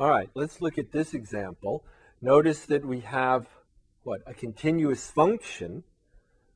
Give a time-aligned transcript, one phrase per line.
[0.00, 1.82] All right, let's look at this example.
[2.22, 3.48] Notice that we have,
[4.04, 5.82] what, a continuous function,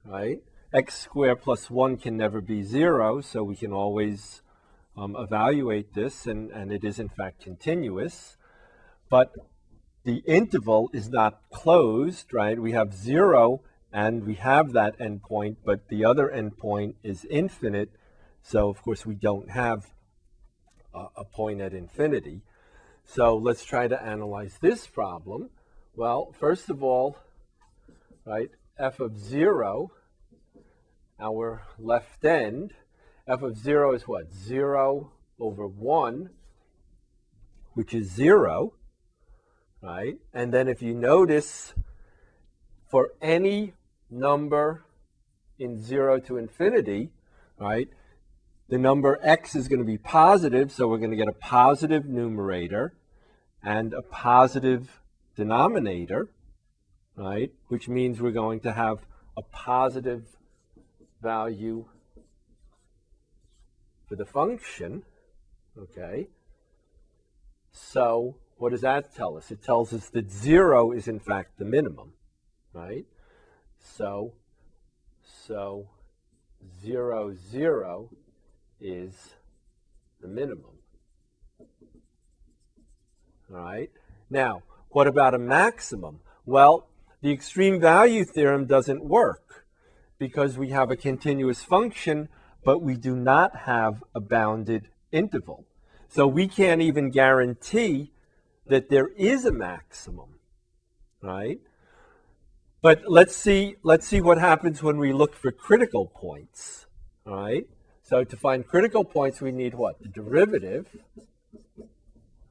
[0.05, 0.39] right?
[0.73, 4.43] x squared plus 1 can never be 0, so we can always
[4.97, 8.37] um, evaluate this, and, and it is in fact continuous.
[9.11, 9.33] But
[10.05, 12.57] the interval is not closed, right?
[12.57, 13.61] We have 0,
[13.93, 17.91] and we have that endpoint, but the other endpoint is infinite,
[18.41, 19.87] so of course we don't have
[20.95, 22.43] a, a point at infinity.
[23.05, 25.51] So let's try to analyze this problem.
[25.95, 27.19] Well, first of all,
[28.25, 29.91] right, f of 0
[31.21, 32.73] our left end,
[33.29, 34.33] f of 0 is what?
[34.33, 36.31] 0 over 1,
[37.75, 38.75] which is 0,
[39.83, 40.17] right?
[40.33, 41.75] And then if you notice,
[42.89, 43.75] for any
[44.11, 44.85] number
[45.59, 47.11] in 0 to infinity,
[47.59, 47.89] right,
[48.69, 52.07] the number x is going to be positive, so we're going to get a positive
[52.07, 52.95] numerator
[53.63, 55.01] and a positive
[55.37, 56.29] denominator,
[57.17, 60.25] right, which means we're going to have a positive
[61.23, 61.87] value
[64.09, 65.03] for the function,
[65.79, 66.29] okay?
[67.73, 69.51] So what does that tell us?
[69.51, 72.13] It tells us that 0 is in fact the minimum,
[72.73, 73.07] right?
[73.79, 74.35] So,
[75.47, 75.89] so
[76.83, 78.11] 0, 0
[78.83, 79.37] is
[80.21, 80.79] the minimum.
[83.51, 83.91] All right?
[84.29, 86.21] Now, what about a maximum?
[86.45, 86.89] Well,
[87.21, 89.65] the extreme value theorem doesn't work
[90.19, 92.29] because we have a continuous function,
[92.65, 95.65] but we do not have a bounded interval.
[96.09, 98.11] So we can't even guarantee
[98.67, 100.39] that there is a maximum,
[101.23, 101.61] right?
[102.81, 106.87] But let's see, let's see what happens when we look for critical points,
[107.27, 107.67] all right?
[108.13, 110.03] So to find critical points, we need what?
[110.03, 110.87] The derivative,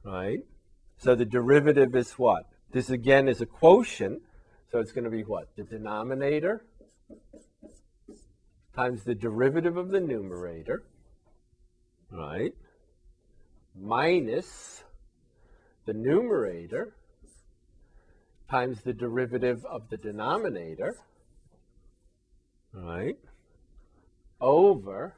[0.02, 0.40] right?
[0.98, 2.46] So the derivative is what?
[2.72, 4.22] This again is a quotient,
[4.72, 5.54] so it's going to be what?
[5.54, 6.64] The denominator
[8.74, 10.82] times the derivative of the numerator,
[12.10, 12.54] right,
[13.80, 14.82] minus
[15.86, 16.96] the numerator
[18.50, 20.96] times the derivative of the denominator,
[22.74, 23.18] right,
[24.40, 25.14] over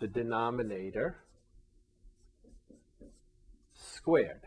[0.00, 1.16] the denominator
[3.74, 4.42] squared.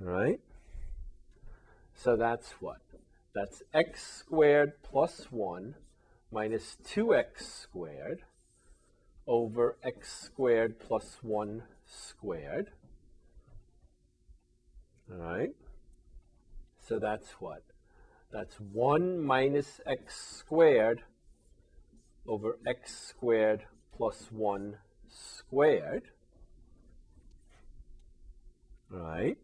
[0.00, 0.40] Right?
[1.94, 2.80] So that's what?
[3.34, 5.74] That's x squared plus 1
[6.30, 8.22] minus 2x squared
[9.26, 12.70] over x squared plus 1 squared.
[15.10, 15.50] All right?
[16.86, 17.62] So that's what?
[18.32, 21.02] That's 1 minus x squared
[22.28, 23.64] over x squared
[23.96, 24.76] plus 1
[25.08, 26.04] squared.
[28.90, 29.38] Right?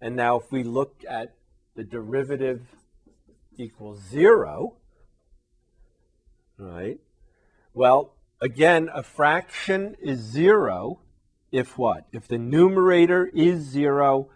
[0.00, 1.34] And now if we look at
[1.74, 2.62] the derivative
[3.56, 4.76] equals zero,
[6.58, 6.98] right?
[7.74, 11.00] Well, again, a fraction is zero
[11.50, 12.06] if what?
[12.12, 14.30] If the numerator is zero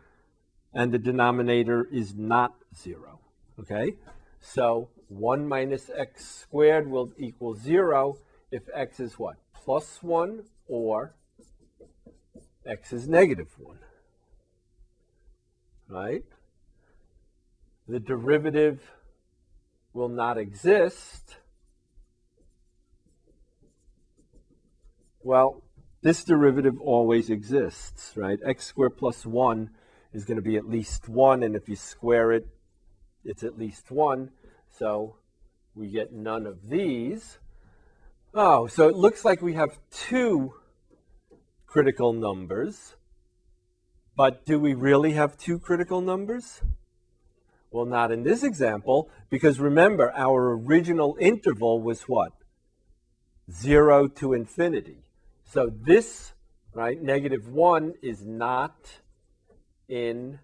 [0.73, 3.21] and the denominator is not zero,
[3.59, 3.97] okay?
[4.41, 8.19] So 1 minus x squared will equal 0
[8.51, 9.37] if x is what?
[9.55, 11.15] Plus 1 or
[12.67, 13.79] x is negative 1.
[15.89, 16.25] Right?
[17.89, 18.83] The derivative
[19.93, 21.37] will not exist,
[25.23, 25.63] well,
[26.03, 28.39] this derivative always exists, right?
[28.45, 29.71] x squared plus 1
[30.13, 32.47] is going to be at least 1, and if you square it,
[33.25, 34.31] it's at least 1.
[34.71, 35.17] So
[35.75, 37.39] we get none of these.
[38.35, 40.55] Oh, so it looks like we have two
[41.67, 42.95] critical numbers.
[44.17, 46.63] But do we really have two critical numbers?
[47.71, 52.33] Well, not in this example, because remember, our original interval was what?
[53.51, 54.99] 0 to infinity.
[55.45, 56.33] So this,
[56.73, 58.75] right, negative 1 is not
[59.89, 60.39] in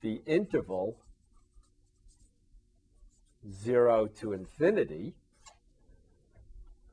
[0.00, 0.96] the interval
[3.50, 5.14] 0 to infinity.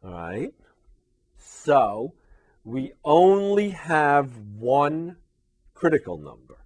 [0.04, 0.54] All right?
[1.38, 2.14] So
[2.64, 5.18] we only have one
[5.74, 6.58] critical number.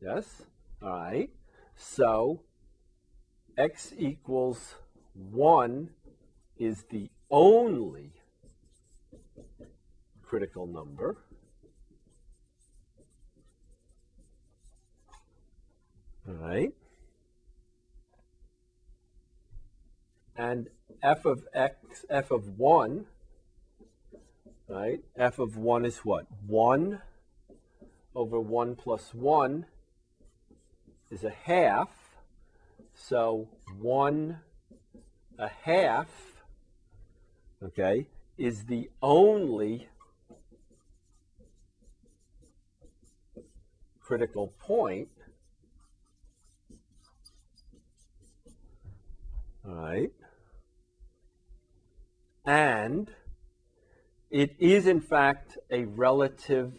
[0.00, 0.42] Yes?
[0.82, 1.30] All right?
[1.76, 2.42] So
[3.56, 4.74] x equals
[5.14, 5.90] 1
[6.58, 8.12] is the only
[10.22, 11.16] critical number.
[16.26, 16.72] All right.
[20.36, 20.68] And
[21.02, 23.06] f of x, f of 1,
[24.68, 25.00] right?
[25.16, 26.26] f of 1 is what?
[26.46, 27.00] 1
[28.14, 29.66] over 1 plus 1
[31.10, 31.88] is a half.
[32.94, 33.48] So
[33.80, 34.38] 1
[35.38, 36.08] a half,
[37.62, 39.88] okay, is the only
[44.00, 45.08] critical point.
[49.66, 50.12] All right.
[52.44, 53.10] And
[54.30, 56.74] it is, in fact, a relative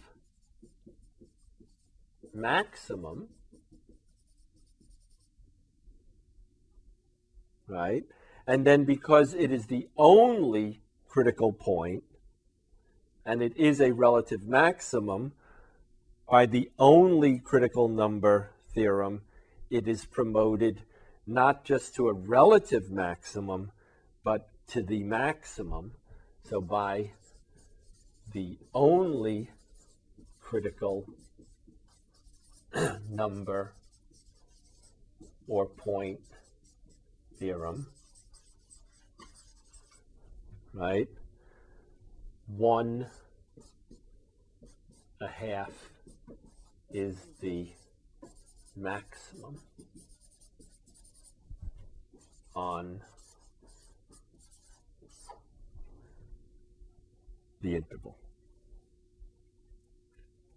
[2.34, 3.30] maximum,
[7.68, 8.04] right?
[8.46, 12.04] And then because it is the only critical point,
[13.26, 15.32] and it is a relative maximum,
[16.30, 19.22] by the only critical number theorem,
[19.72, 20.84] it is promoted
[21.26, 23.72] not just to a relative maximum,
[24.26, 25.92] but to the maximum.
[26.50, 27.12] So by
[28.34, 29.52] the only
[30.42, 31.06] critical
[33.10, 33.74] number
[35.48, 36.20] or point
[37.38, 37.88] theorem,
[40.74, 41.08] right?
[42.48, 43.06] One
[45.22, 45.72] a half
[46.92, 47.70] is the
[48.76, 49.62] maximum
[52.56, 53.02] on
[57.66, 58.16] the interval.